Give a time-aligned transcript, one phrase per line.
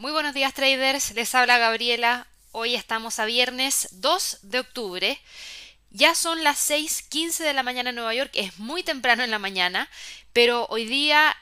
[0.00, 2.26] Muy buenos días traders, les habla Gabriela.
[2.52, 5.20] Hoy estamos a viernes 2 de octubre.
[5.90, 9.38] Ya son las 6:15 de la mañana en Nueva York, es muy temprano en la
[9.38, 9.90] mañana,
[10.32, 11.36] pero hoy día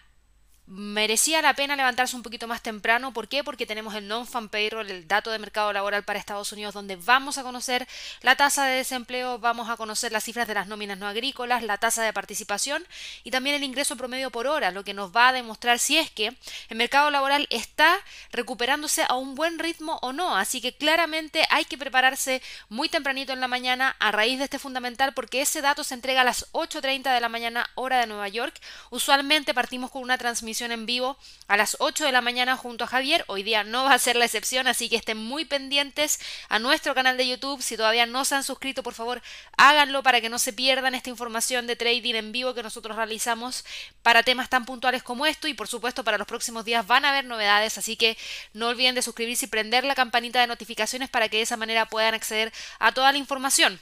[0.68, 3.12] merecía la pena levantarse un poquito más temprano.
[3.12, 3.42] ¿Por qué?
[3.42, 7.38] Porque tenemos el non-fan payroll, el dato de mercado laboral para Estados Unidos, donde vamos
[7.38, 7.88] a conocer
[8.20, 11.78] la tasa de desempleo, vamos a conocer las cifras de las nóminas no agrícolas, la
[11.78, 12.86] tasa de participación
[13.24, 16.10] y también el ingreso promedio por hora, lo que nos va a demostrar si es
[16.10, 16.36] que
[16.68, 17.98] el mercado laboral está
[18.30, 20.36] recuperándose a un buen ritmo o no.
[20.36, 24.58] Así que claramente hay que prepararse muy tempranito en la mañana a raíz de este
[24.58, 28.28] fundamental, porque ese dato se entrega a las 8.30 de la mañana hora de Nueva
[28.28, 28.54] York.
[28.90, 32.86] Usualmente partimos con una transmisión en vivo a las 8 de la mañana junto a
[32.86, 33.24] Javier.
[33.28, 36.94] Hoy día no va a ser la excepción, así que estén muy pendientes a nuestro
[36.94, 37.62] canal de YouTube.
[37.62, 39.22] Si todavía no se han suscrito, por favor,
[39.56, 43.64] háganlo para que no se pierdan esta información de trading en vivo que nosotros realizamos
[44.02, 47.10] para temas tan puntuales como esto y por supuesto para los próximos días van a
[47.10, 48.18] haber novedades, así que
[48.52, 51.86] no olviden de suscribirse y prender la campanita de notificaciones para que de esa manera
[51.86, 53.78] puedan acceder a toda la información.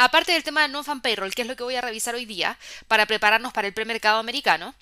[0.00, 2.56] Aparte del tema de non-fan payroll, que es lo que voy a revisar hoy día
[2.86, 4.76] para prepararnos para el premercado americano,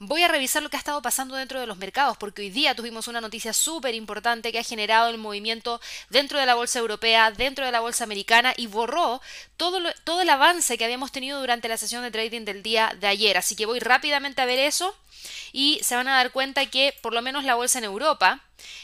[0.00, 2.74] voy a revisar lo que ha estado pasando dentro de los mercados, porque hoy día
[2.74, 7.30] tuvimos una noticia súper importante que ha generado el movimiento dentro de la bolsa europea,
[7.30, 9.22] dentro de la bolsa americana y borró
[9.56, 13.06] todo, todo el avance que habíamos tenido durante la sesión de trading del día de
[13.06, 13.36] ayer.
[13.36, 14.96] Así que voy rápidamente a ver eso
[15.52, 18.40] y se van a dar cuenta que por lo menos la bolsa en Europa,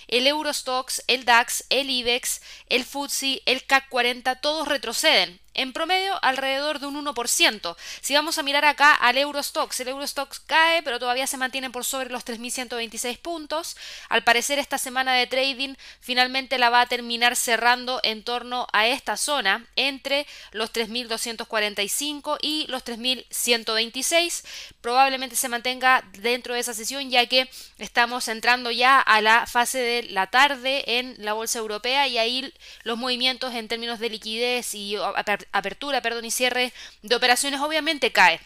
[0.06, 6.18] el Eurostox, el DAX, el IBEX, el FTSE, el CAC 40, todos retroceden en promedio
[6.22, 7.76] alrededor de un 1%.
[8.00, 11.84] Si vamos a mirar acá al Eurostox, el Eurostox cae, pero todavía se mantiene por
[11.84, 13.76] sobre los 3.126 puntos.
[14.08, 18.86] Al parecer esta semana de trading finalmente la va a terminar cerrando en torno a
[18.86, 24.44] esta zona, entre los 3.245 y los 3.126.
[24.80, 29.78] Probablemente se mantenga dentro de esa sesión ya que estamos entrando ya a la fase
[29.78, 32.52] de la tarde en la bolsa europea y ahí
[32.84, 34.96] los movimientos en términos de liquidez y
[35.52, 36.72] apertura perdón, y cierre
[37.02, 38.40] de operaciones obviamente cae.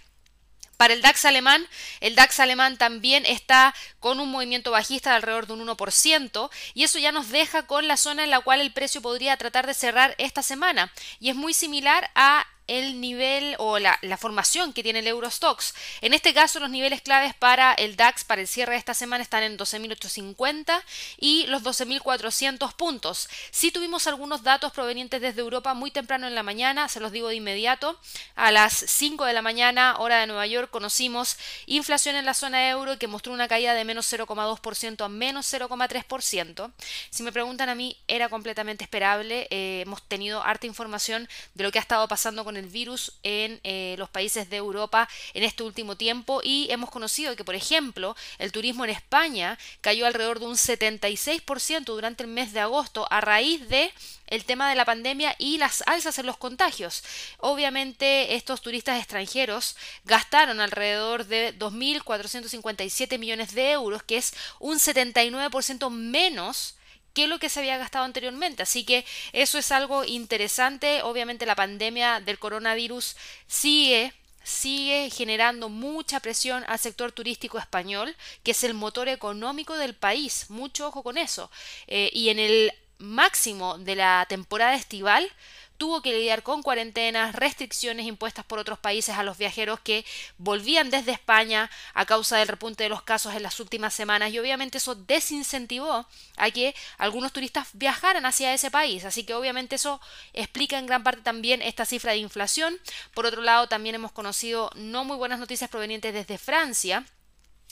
[0.76, 1.66] Para el DAX alemán,
[2.00, 6.84] el DAX alemán también está con un movimiento bajista de alrededor de un 1% y
[6.84, 9.72] eso ya nos deja con la zona en la cual el precio podría tratar de
[9.72, 15.00] cerrar esta semana y es muy similar a el nivel o la, formación que tiene
[15.00, 15.75] el Eurostox.
[16.00, 19.22] En este caso, los niveles claves para el DAX para el cierre de esta semana
[19.22, 20.82] están en 12.850
[21.19, 23.28] y los 12.400 puntos.
[23.50, 27.28] Si tuvimos algunos datos provenientes desde Europa muy temprano en la mañana, se los digo
[27.28, 27.99] de inmediato.
[28.34, 32.69] A las 5 de la mañana, hora de Nueva York, conocimos inflación en la zona
[32.69, 36.72] euro que mostró una caída de menos 0,2% a menos 0,3%.
[37.10, 39.47] Si me preguntan a mí, era completamente esperable.
[39.50, 43.60] Eh, hemos tenido harta información de lo que ha estado pasando con el virus en
[43.64, 48.16] eh, los países de Europa en este último tiempo y hemos conocido que, por ejemplo,
[48.38, 53.20] el turismo en España cayó alrededor de un 76% durante el mes de agosto a
[53.20, 53.92] raíz de
[54.26, 57.04] el tema de la pandemia y las alzas en los contagios.
[57.38, 65.90] Obviamente estos turistas extranjeros gastaron alrededor de 2.457 millones de euros, que es un 79%
[65.90, 66.75] menos
[67.16, 68.62] que lo que se había gastado anteriormente.
[68.62, 71.00] Así que eso es algo interesante.
[71.03, 73.16] Obviamente la pandemia del coronavirus
[73.47, 74.12] sigue
[74.44, 80.50] sigue generando mucha presión al sector turístico español, que es el motor económico del país.
[80.50, 81.50] Mucho ojo con eso.
[81.88, 85.28] Eh, y en el máximo de la temporada estival,
[85.76, 90.04] tuvo que lidiar con cuarentenas, restricciones impuestas por otros países a los viajeros que
[90.38, 94.38] volvían desde España a causa del repunte de los casos en las últimas semanas y
[94.38, 99.04] obviamente eso desincentivó a que algunos turistas viajaran hacia ese país.
[99.04, 100.00] Así que obviamente eso
[100.32, 102.78] explica en gran parte también esta cifra de inflación.
[103.15, 107.04] Por otro lado, también hemos conocido no muy buenas noticias provenientes desde Francia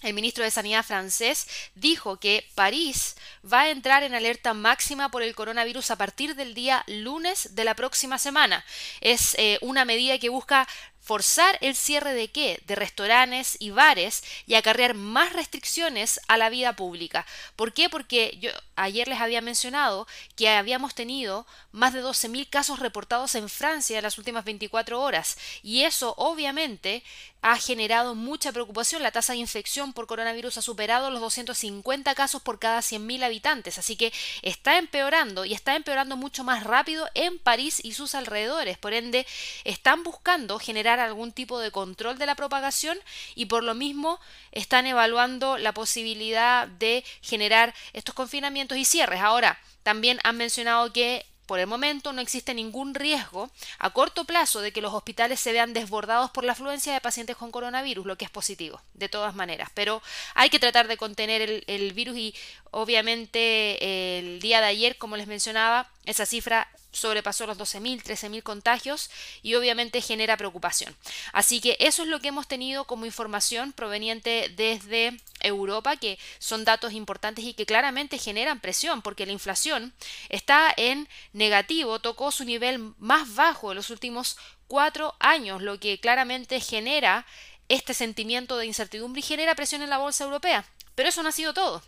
[0.04, 3.16] el ministro de Sanidad francés dijo que París
[3.50, 7.64] va a entrar en alerta máxima por el coronavirus a partir del día lunes de
[7.64, 8.64] la próxima semana.
[9.00, 10.68] Es eh, una medida que busca
[11.04, 12.62] forzar el cierre de qué?
[12.66, 17.26] De restaurantes y bares y acarrear más restricciones a la vida pública.
[17.56, 17.90] ¿Por qué?
[17.90, 23.50] Porque yo ayer les había mencionado que habíamos tenido más de 12.000 casos reportados en
[23.50, 27.02] Francia en las últimas 24 horas y eso obviamente
[27.44, 29.02] ha generado mucha preocupación.
[29.02, 33.76] La tasa de infección por coronavirus ha superado los 250 casos por cada 100.000 habitantes,
[33.76, 38.78] así que está empeorando y está empeorando mucho más rápido en París y sus alrededores.
[38.78, 39.26] Por ende,
[39.64, 42.98] están buscando generar algún tipo de control de la propagación
[43.34, 44.20] y por lo mismo
[44.52, 49.20] están evaluando la posibilidad de generar estos confinamientos y cierres.
[49.20, 54.60] Ahora, también han mencionado que por el momento no existe ningún riesgo a corto plazo
[54.60, 58.16] de que los hospitales se vean desbordados por la afluencia de pacientes con coronavirus, lo
[58.16, 59.70] que es positivo, de todas maneras.
[59.74, 60.02] Pero
[60.34, 62.34] hay que tratar de contener el, virus y
[62.70, 69.10] obviamente el día de ayer, como les mencionaba, esa cifra sobrepasó los 12.000, 13.000 contagios
[69.42, 70.96] y obviamente genera preocupación.
[71.32, 76.64] Así que eso es lo que hemos tenido como información proveniente desde Europa, que son
[76.64, 79.94] datos importantes y que claramente generan presión, porque la inflación
[80.28, 84.36] está en negativo, tocó su nivel más bajo de los últimos
[84.66, 87.26] cuatro años, lo que claramente genera
[87.68, 90.64] este sentimiento de incertidumbre y genera presión en la bolsa europea.
[90.94, 91.82] Pero eso no ha sido todo.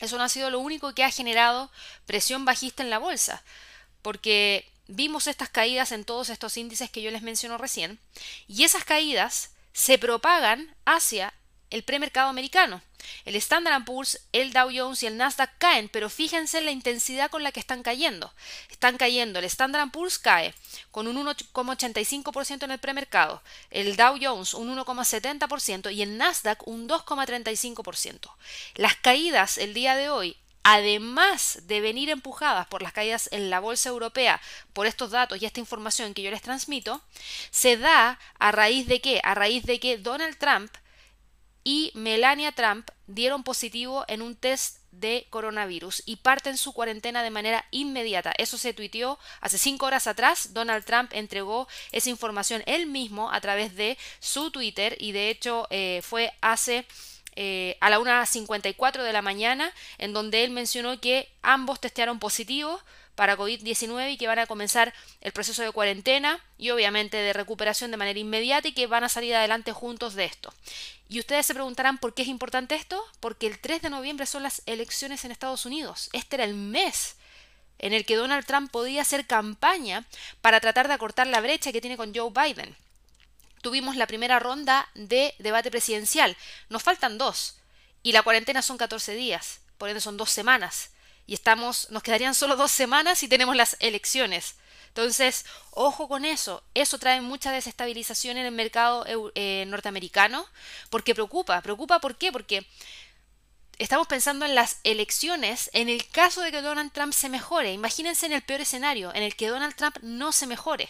[0.00, 1.70] Eso no ha sido lo único que ha generado
[2.06, 3.42] presión bajista en la bolsa,
[4.02, 7.98] porque vimos estas caídas en todos estos índices que yo les menciono recién,
[8.46, 11.34] y esas caídas se propagan hacia
[11.70, 12.82] el premercado americano.
[13.24, 17.30] El Standard Poor's, el Dow Jones y el Nasdaq caen, pero fíjense en la intensidad
[17.30, 18.32] con la que están cayendo.
[18.70, 20.54] Están cayendo, el Standard Poor's cae
[20.90, 26.88] con un 1,85% en el premercado, el Dow Jones un 1,70% y el Nasdaq un
[26.88, 28.30] 2,35%.
[28.74, 33.58] Las caídas el día de hoy además de venir empujadas por las caídas en la
[33.58, 34.38] bolsa europea
[34.74, 37.00] por estos datos y esta información que yo les transmito,
[37.50, 39.20] se da a raíz de qué?
[39.24, 40.70] A raíz de que Donald Trump
[41.68, 47.28] y Melania Trump dieron positivo en un test de coronavirus y parten su cuarentena de
[47.28, 48.32] manera inmediata.
[48.38, 50.54] Eso se tuiteó hace cinco horas atrás.
[50.54, 55.66] Donald Trump entregó esa información él mismo a través de su Twitter y de hecho
[55.68, 56.86] eh, fue hace
[57.36, 62.80] eh, a la 1.54 de la mañana en donde él mencionó que ambos testearon positivo
[63.18, 67.90] para COVID-19 y que van a comenzar el proceso de cuarentena y obviamente de recuperación
[67.90, 70.54] de manera inmediata y que van a salir adelante juntos de esto.
[71.08, 74.44] Y ustedes se preguntarán por qué es importante esto, porque el 3 de noviembre son
[74.44, 76.10] las elecciones en Estados Unidos.
[76.12, 77.16] Este era el mes
[77.80, 80.06] en el que Donald Trump podía hacer campaña
[80.40, 82.76] para tratar de acortar la brecha que tiene con Joe Biden.
[83.62, 86.36] Tuvimos la primera ronda de debate presidencial.
[86.68, 87.56] Nos faltan dos.
[88.04, 89.58] Y la cuarentena son 14 días.
[89.76, 90.90] Por ende son dos semanas
[91.28, 94.56] y estamos, nos quedarían solo dos semanas y tenemos las elecciones.
[94.88, 96.64] Entonces, ojo con eso.
[96.72, 99.04] Eso trae mucha desestabilización en el mercado
[99.34, 100.46] eh, norteamericano
[100.88, 101.60] porque preocupa.
[101.60, 102.32] ¿Preocupa por qué?
[102.32, 102.66] Porque
[103.78, 107.74] estamos pensando en las elecciones en el caso de que Donald Trump se mejore.
[107.74, 110.88] Imagínense en el peor escenario, en el que Donald Trump no se mejore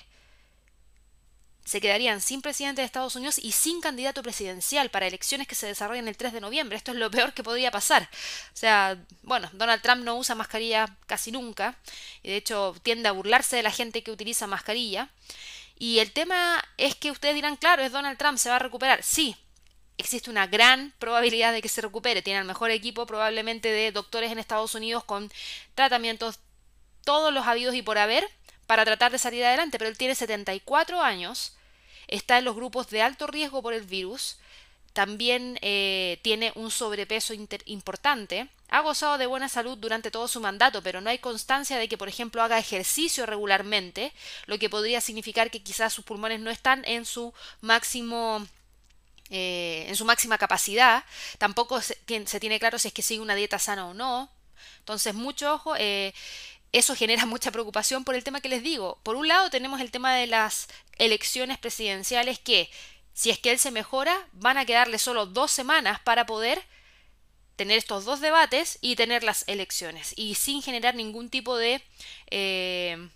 [1.68, 5.66] se quedarían sin presidente de Estados Unidos y sin candidato presidencial para elecciones que se
[5.66, 6.78] desarrollan el 3 de noviembre.
[6.78, 8.08] Esto es lo peor que podría pasar.
[8.54, 11.76] O sea, bueno, Donald Trump no usa mascarilla casi nunca
[12.22, 15.10] y de hecho tiende a burlarse de la gente que utiliza mascarilla.
[15.78, 19.02] Y el tema es que ustedes dirán, claro, es Donald Trump, se va a recuperar.
[19.02, 19.36] Sí,
[19.98, 22.22] existe una gran probabilidad de que se recupere.
[22.22, 25.30] Tiene el mejor equipo probablemente de doctores en Estados Unidos con
[25.74, 26.38] tratamientos
[27.04, 28.26] todos los habidos y por haber
[28.66, 31.57] para tratar de salir adelante, pero él tiene 74 años
[32.08, 34.38] está en los grupos de alto riesgo por el virus,
[34.92, 37.32] también eh, tiene un sobrepeso
[37.66, 41.88] importante, ha gozado de buena salud durante todo su mandato, pero no hay constancia de
[41.88, 44.12] que, por ejemplo, haga ejercicio regularmente,
[44.46, 48.44] lo que podría significar que quizás sus pulmones no están en su máximo
[49.30, 51.04] eh, en su máxima capacidad,
[51.36, 51.94] tampoco se,
[52.40, 54.30] tiene claro si es que sigue una dieta sana o no.
[54.78, 56.14] Entonces, mucho ojo, eh,
[56.72, 58.98] eso genera mucha preocupación por el tema que les digo.
[59.02, 60.68] Por un lado tenemos el tema de las
[60.98, 62.70] elecciones presidenciales que,
[63.14, 66.62] si es que él se mejora, van a quedarle solo dos semanas para poder
[67.56, 71.82] tener estos dos debates y tener las elecciones y sin generar ningún tipo de,
[72.30, 73.08] eh,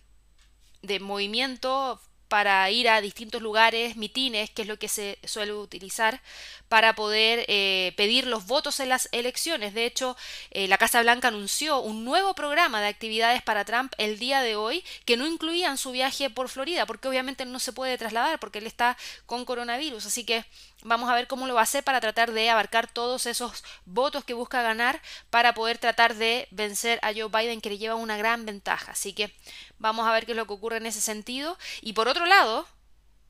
[0.82, 2.00] de movimiento
[2.32, 6.22] para ir a distintos lugares, mitines, que es lo que se suele utilizar
[6.70, 9.74] para poder eh, pedir los votos en las elecciones.
[9.74, 10.16] De hecho,
[10.50, 14.56] eh, la Casa Blanca anunció un nuevo programa de actividades para Trump el día de
[14.56, 18.60] hoy que no incluían su viaje por Florida, porque obviamente no se puede trasladar porque
[18.60, 18.96] él está
[19.26, 20.06] con coronavirus.
[20.06, 20.46] Así que
[20.82, 24.24] vamos a ver cómo lo va a hacer para tratar de abarcar todos esos votos
[24.24, 28.16] que busca ganar para poder tratar de vencer a Joe Biden que le lleva una
[28.16, 28.92] gran ventaja.
[28.92, 29.32] Así que
[29.78, 31.58] vamos a ver qué es lo que ocurre en ese sentido.
[31.80, 32.66] Y por otro lado,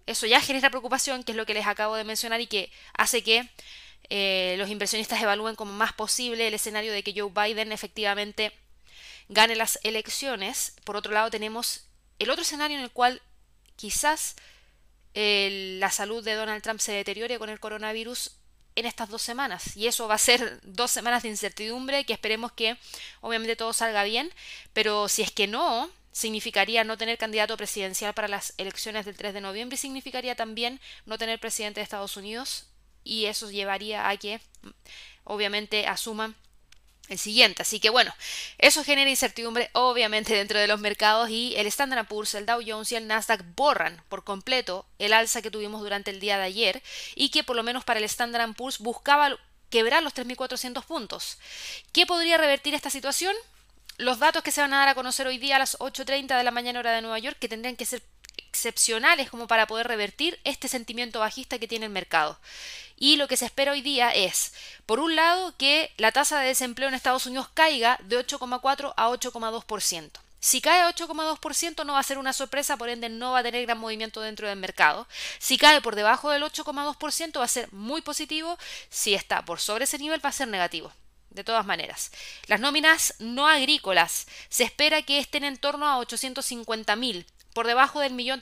[0.06, 3.22] eso ya genera preocupación, que es lo que les acabo de mencionar y que hace
[3.22, 3.48] que
[4.10, 8.52] eh, los inversionistas evalúen como más posible el escenario de que Joe Biden efectivamente
[9.28, 10.74] gane las elecciones.
[10.84, 11.84] Por otro lado, tenemos
[12.18, 13.22] el otro escenario en el cual
[13.76, 14.36] quizás
[15.14, 18.32] la salud de Donald Trump se deteriore con el coronavirus
[18.74, 19.76] en estas dos semanas.
[19.76, 22.76] Y eso va a ser dos semanas de incertidumbre que esperemos que
[23.20, 24.32] obviamente todo salga bien.
[24.72, 29.34] Pero si es que no, significaría no tener candidato presidencial para las elecciones del 3
[29.34, 32.66] de noviembre y significaría también no tener presidente de Estados Unidos
[33.02, 34.40] y eso llevaría a que
[35.24, 36.36] obviamente asuman
[37.08, 37.62] el siguiente.
[37.62, 38.14] Así que bueno,
[38.58, 42.92] eso genera incertidumbre obviamente dentro de los mercados y el Standard Poor's, el Dow Jones
[42.92, 46.82] y el Nasdaq borran por completo el alza que tuvimos durante el día de ayer
[47.14, 49.36] y que por lo menos para el Standard Poor's buscaba
[49.70, 51.38] quebrar los 3.400 puntos.
[51.92, 53.34] ¿Qué podría revertir esta situación?
[53.96, 56.44] Los datos que se van a dar a conocer hoy día a las 8.30 de
[56.44, 58.02] la mañana hora de Nueva York, que tendrían que ser
[58.36, 62.38] excepcionales como para poder revertir este sentimiento bajista que tiene el mercado.
[62.96, 64.52] Y lo que se espera hoy día es,
[64.86, 69.08] por un lado, que la tasa de desempleo en Estados Unidos caiga de 8,4 a
[69.08, 70.10] 8,2%.
[70.38, 73.64] Si cae 8,2% no va a ser una sorpresa, por ende no va a tener
[73.64, 75.06] gran movimiento dentro del mercado.
[75.38, 78.58] Si cae por debajo del 8,2% va a ser muy positivo.
[78.90, 80.92] Si está por sobre ese nivel va a ser negativo.
[81.30, 82.10] De todas maneras,
[82.46, 88.12] las nóminas no agrícolas se espera que estén en torno a 850.000 por debajo del
[88.12, 88.40] millón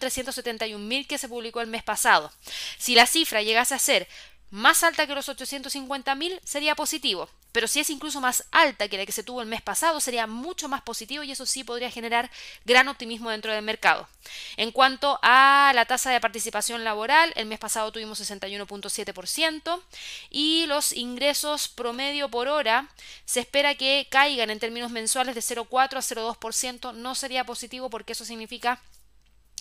[0.79, 2.33] mil que se publicó el mes pasado.
[2.79, 4.09] Si la cifra llegase a ser
[4.51, 9.07] más alta que los 850.000 sería positivo, pero si es incluso más alta que la
[9.07, 12.31] que se tuvo el mes pasado sería mucho más positivo y eso sí podría generar
[12.65, 14.09] gran optimismo dentro del mercado.
[14.57, 19.83] En cuanto a la tasa de participación laboral, el mes pasado tuvimos 61.7%
[20.31, 22.89] y los ingresos promedio por hora
[23.25, 28.13] se espera que caigan en términos mensuales de 0,4 a 0,2%, no sería positivo porque
[28.13, 28.81] eso significa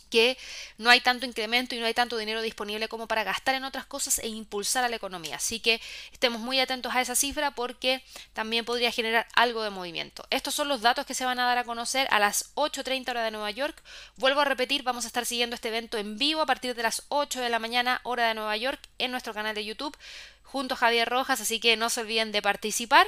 [0.09, 0.37] que
[0.77, 3.85] no hay tanto incremento y no hay tanto dinero disponible como para gastar en otras
[3.85, 5.37] cosas e impulsar a la economía.
[5.37, 10.25] Así que estemos muy atentos a esa cifra porque también podría generar algo de movimiento.
[10.29, 13.23] Estos son los datos que se van a dar a conocer a las 8.30 hora
[13.23, 13.81] de Nueva York.
[14.17, 17.03] Vuelvo a repetir, vamos a estar siguiendo este evento en vivo a partir de las
[17.09, 19.97] 8 de la mañana hora de Nueva York en nuestro canal de YouTube
[20.43, 23.05] junto a Javier Rojas, así que no se olviden de participar.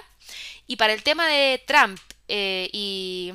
[0.68, 3.34] Y para el tema de Trump eh, y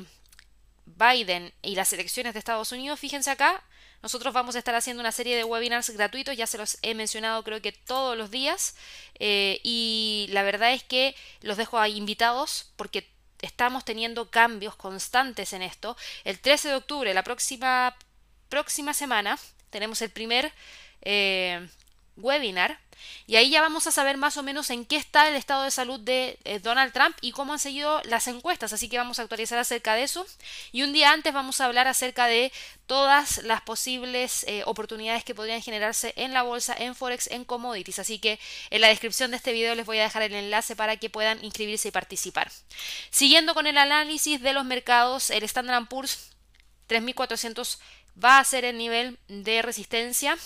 [0.97, 3.63] Biden y las elecciones de Estados Unidos, fíjense acá,
[4.01, 7.43] nosotros vamos a estar haciendo una serie de webinars gratuitos, ya se los he mencionado
[7.43, 8.75] creo que todos los días,
[9.19, 13.09] eh, y la verdad es que los dejo ahí invitados porque
[13.41, 15.97] estamos teniendo cambios constantes en esto.
[16.23, 17.95] El 13 de octubre, la próxima,
[18.49, 19.37] próxima semana,
[19.69, 20.51] tenemos el primer
[21.01, 21.67] eh,
[22.17, 22.79] webinar
[23.25, 25.71] y ahí ya vamos a saber más o menos en qué está el estado de
[25.71, 28.73] salud de eh, Donald Trump y cómo han seguido las encuestas.
[28.73, 30.25] Así que vamos a actualizar acerca de eso.
[30.71, 32.51] Y un día antes vamos a hablar acerca de
[32.85, 37.99] todas las posibles eh, oportunidades que podrían generarse en la bolsa, en Forex, en commodities.
[37.99, 40.97] Así que en la descripción de este video les voy a dejar el enlace para
[40.97, 42.51] que puedan inscribirse y participar.
[43.09, 46.31] Siguiendo con el análisis de los mercados, el Standard Poor's
[46.87, 47.79] 3400
[48.23, 50.37] va a ser el nivel de resistencia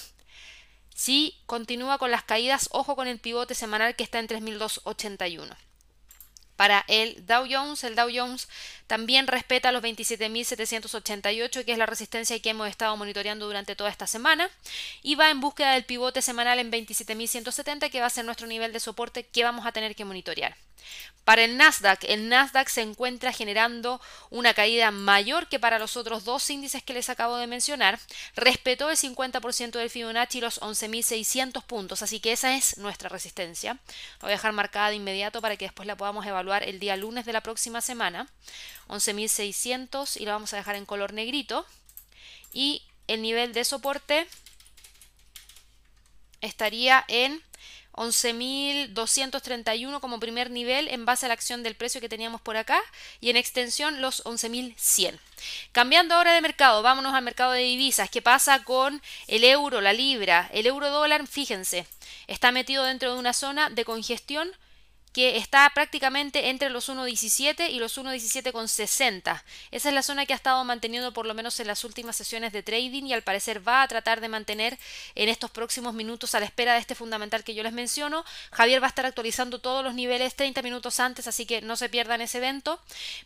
[1.02, 5.58] si continúa con las caídas, ojo con el pivote semanal que está en 3281.
[6.56, 8.48] Para el Dow Jones, el Dow Jones
[8.86, 14.06] también respeta los 27.788, que es la resistencia que hemos estado monitoreando durante toda esta
[14.06, 14.48] semana,
[15.02, 18.72] y va en búsqueda del pivote semanal en 27.170, que va a ser nuestro nivel
[18.72, 20.56] de soporte que vamos a tener que monitorear.
[21.24, 26.24] Para el Nasdaq, el Nasdaq se encuentra generando una caída mayor que para los otros
[26.24, 28.00] dos índices que les acabo de mencionar.
[28.36, 33.74] Respetó el 50% del Fibonacci y los 11.600 puntos, así que esa es nuestra resistencia.
[33.74, 36.98] La voy a dejar marcada de inmediato para que después la podamos evaluar el día
[36.98, 38.28] lunes de la próxima semana.
[38.88, 41.68] 11.600 y la vamos a dejar en color negrito.
[42.52, 44.28] Y el nivel de soporte
[46.42, 47.42] estaría en
[47.94, 52.82] 11.231 como primer nivel en base a la acción del precio que teníamos por acá
[53.20, 55.20] y en extensión los 11.100.
[55.72, 58.10] Cambiando ahora de mercado, vámonos al mercado de divisas.
[58.10, 60.50] ¿Qué pasa con el euro, la libra?
[60.54, 61.88] El euro dólar, fíjense,
[62.28, 64.52] está metido dentro de una zona de congestión
[65.14, 69.44] que está prácticamente entre los 1.17 y los 1.17,60.
[69.72, 72.54] Esa es la zona que ha estado manteniendo por lo menos en las últimas sesiones
[72.54, 74.78] de trading y al parecer va a tratar de mantener
[75.16, 78.24] en estos próximos minutos a la espera de este fundamental que yo les menciono.
[78.52, 81.90] Javier va a estar actualizando todos los niveles 30 minutos antes, así que no se
[81.90, 82.80] pierdan ese evento,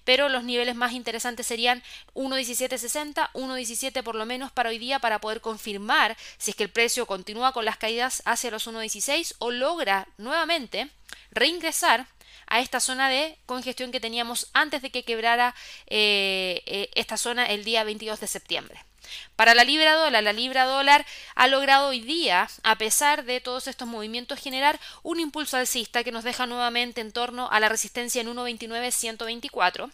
[0.04, 1.84] pero los niveles más interesantes serían
[2.16, 6.70] 1.1760, 1.17 por lo menos para hoy día para poder confirmar si es que el
[6.70, 10.90] precio continúa con las caídas hacia los 1.16 o logra nuevamente
[11.32, 12.08] reingresar
[12.48, 15.56] a esta zona de congestión que teníamos antes de que quebrara
[15.88, 18.86] eh, eh, esta zona el día 22 de septiembre.
[19.36, 23.68] Para la libra dólar, la libra dólar ha logrado hoy día, a pesar de todos
[23.68, 28.22] estos movimientos, generar un impulso alcista que nos deja nuevamente en torno a la resistencia
[28.22, 29.92] en 1.29.124.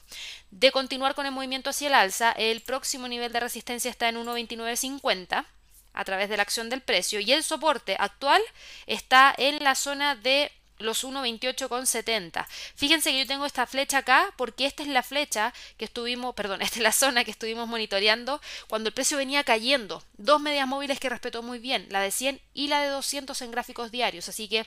[0.51, 4.15] De continuar con el movimiento hacia el alza, el próximo nivel de resistencia está en
[4.15, 5.45] 1.29.50
[5.93, 8.41] a través de la acción del precio y el soporte actual
[8.87, 10.49] está en la zona de
[10.81, 12.45] los 1.28,70.
[12.75, 16.61] Fíjense que yo tengo esta flecha acá porque esta es la flecha que estuvimos, perdón,
[16.61, 20.03] esta es la zona que estuvimos monitoreando cuando el precio venía cayendo.
[20.17, 23.51] Dos medias móviles que respetó muy bien, la de 100 y la de 200 en
[23.51, 24.29] gráficos diarios.
[24.29, 24.65] Así que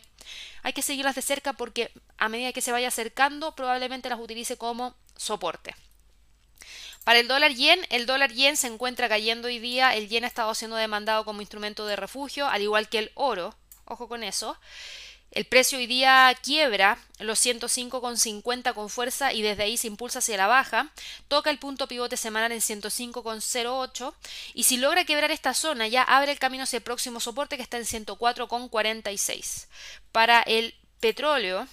[0.62, 4.56] hay que seguirlas de cerca porque a medida que se vaya acercando probablemente las utilice
[4.56, 5.74] como soporte.
[7.04, 10.26] Para el dólar yen, el dólar yen se encuentra cayendo hoy día, el yen ha
[10.26, 13.54] estado siendo demandado como instrumento de refugio, al igual que el oro,
[13.84, 14.58] ojo con eso.
[15.34, 20.36] El precio hoy día quiebra los 105,50 con fuerza y desde ahí se impulsa hacia
[20.36, 20.92] la baja.
[21.26, 24.14] Toca el punto pivote semanal en 105,08
[24.54, 27.64] y si logra quebrar esta zona ya abre el camino hacia el próximo soporte que
[27.64, 29.66] está en 104,46.
[30.12, 31.66] Para el petróleo,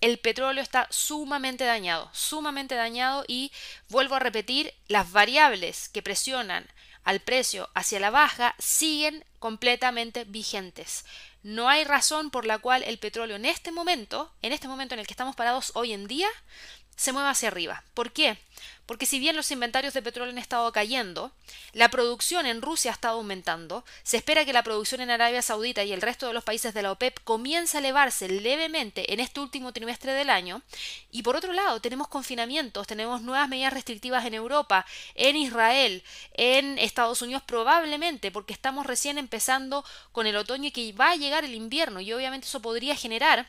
[0.00, 3.52] el petróleo está sumamente dañado, sumamente dañado y
[3.90, 6.66] vuelvo a repetir, las variables que presionan
[7.04, 11.04] al precio hacia la baja siguen completamente vigentes.
[11.46, 14.98] No hay razón por la cual el petróleo en este momento, en este momento en
[14.98, 16.26] el que estamos parados hoy en día,
[16.96, 17.84] se mueva hacia arriba.
[17.94, 18.38] ¿Por qué?
[18.86, 21.32] Porque si bien los inventarios de petróleo han estado cayendo,
[21.72, 25.82] la producción en Rusia ha estado aumentando, se espera que la producción en Arabia Saudita
[25.82, 29.40] y el resto de los países de la OPEP comience a elevarse levemente en este
[29.40, 30.62] último trimestre del año,
[31.10, 34.86] y por otro lado tenemos confinamientos, tenemos nuevas medidas restrictivas en Europa,
[35.16, 40.92] en Israel, en Estados Unidos probablemente, porque estamos recién empezando con el otoño y que
[40.92, 43.48] va a llegar el invierno, y obviamente eso podría generar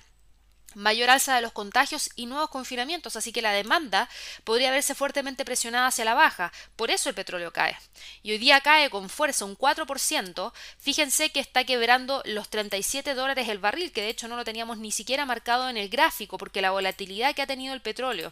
[0.78, 4.10] mayor alza de los contagios y nuevos confinamientos, así que la demanda
[4.44, 7.78] podría verse fuertemente presionada hacia la baja, por eso el petróleo cae.
[8.24, 13.50] Y hoy día cae con fuerza un 4%, fíjense que está quebrando los 37 dólares
[13.50, 16.62] el barril, que de hecho no lo teníamos ni siquiera marcado en el gráfico, porque
[16.62, 18.32] la volatilidad que ha tenido el petróleo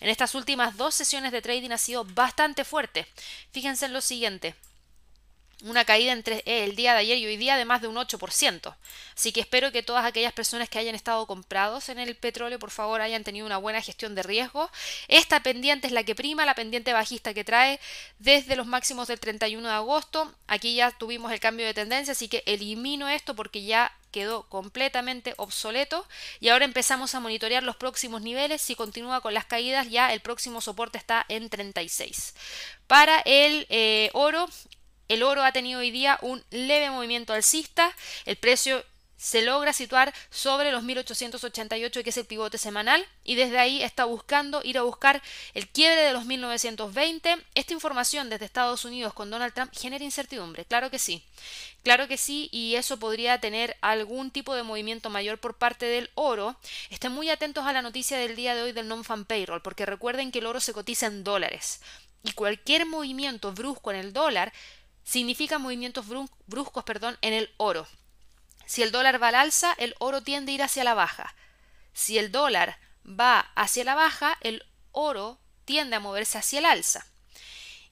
[0.00, 3.06] en estas últimas dos sesiones de trading ha sido bastante fuerte.
[3.52, 4.54] Fíjense en lo siguiente,
[5.64, 7.96] una caída entre eh, el día de ayer y hoy día de más de un
[7.96, 8.74] 8%.
[9.16, 12.70] Así que espero que todas aquellas personas que hayan estado comprados en el petróleo, por
[12.70, 14.70] favor, hayan tenido una buena gestión de riesgo.
[15.08, 17.80] Esta pendiente es la que prima, la pendiente bajista que trae
[18.18, 20.32] desde los máximos del 31 de agosto.
[20.46, 25.34] Aquí ya tuvimos el cambio de tendencia, así que elimino esto porque ya quedó completamente
[25.36, 26.06] obsoleto
[26.40, 28.62] y ahora empezamos a monitorear los próximos niveles.
[28.62, 32.34] Si continúa con las caídas, ya el próximo soporte está en 36.
[32.86, 34.48] Para el eh, oro,
[35.08, 37.94] el oro ha tenido hoy día un leve movimiento alcista,
[38.24, 38.84] el precio
[39.16, 44.04] se logra situar sobre los 1888 que es el pivote semanal y desde ahí está
[44.04, 45.22] buscando ir a buscar
[45.54, 47.36] el quiebre de los 1920.
[47.54, 51.24] Esta información desde Estados Unidos con Donald Trump genera incertidumbre, claro que sí.
[51.82, 56.10] Claro que sí, y eso podría tener algún tipo de movimiento mayor por parte del
[56.14, 56.56] oro.
[56.90, 60.32] Estén muy atentos a la noticia del día de hoy del non-fan payroll, porque recuerden
[60.32, 61.80] que el oro se cotiza en dólares.
[62.24, 64.52] Y cualquier movimiento brusco en el dólar
[65.06, 66.04] significa movimientos
[66.46, 67.86] bruscos perdón, en el oro.
[68.66, 71.34] Si el dólar va al alza, el oro tiende a ir hacia la baja.
[71.92, 77.06] Si el dólar va hacia la baja, el oro tiende a moverse hacia el alza.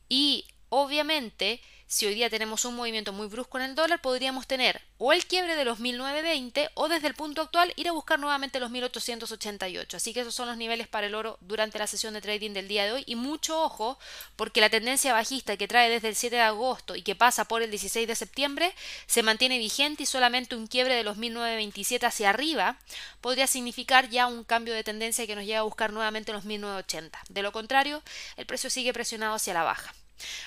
[0.08, 1.62] Y obviamente
[1.94, 5.26] si hoy día tenemos un movimiento muy brusco en el dólar, podríamos tener o el
[5.26, 9.96] quiebre de los 1920 o desde el punto actual ir a buscar nuevamente los 1888.
[9.96, 12.66] Así que esos son los niveles para el oro durante la sesión de trading del
[12.66, 13.04] día de hoy.
[13.06, 13.96] Y mucho ojo,
[14.34, 17.62] porque la tendencia bajista que trae desde el 7 de agosto y que pasa por
[17.62, 18.74] el 16 de septiembre
[19.06, 22.76] se mantiene vigente y solamente un quiebre de los 1927 hacia arriba
[23.20, 27.20] podría significar ya un cambio de tendencia que nos lleva a buscar nuevamente los 1980.
[27.28, 28.02] De lo contrario,
[28.36, 29.94] el precio sigue presionado hacia la baja.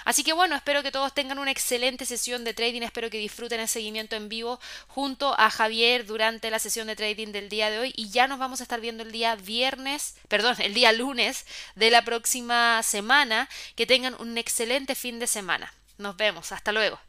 [0.05, 3.59] Así que bueno, espero que todos tengan una excelente sesión de trading, espero que disfruten
[3.59, 7.79] el seguimiento en vivo junto a Javier durante la sesión de trading del día de
[7.79, 11.45] hoy y ya nos vamos a estar viendo el día viernes, perdón, el día lunes
[11.75, 13.49] de la próxima semana.
[13.75, 15.73] Que tengan un excelente fin de semana.
[15.97, 16.99] Nos vemos, hasta luego.